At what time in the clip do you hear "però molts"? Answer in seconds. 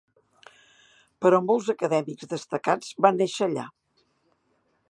1.25-1.69